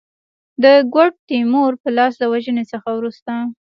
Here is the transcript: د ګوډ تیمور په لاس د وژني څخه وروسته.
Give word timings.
د 0.63 0.65
ګوډ 0.93 1.13
تیمور 1.29 1.71
په 1.81 1.89
لاس 1.97 2.13
د 2.17 2.23
وژني 2.33 2.63
څخه 2.71 2.89
وروسته. 2.93 3.33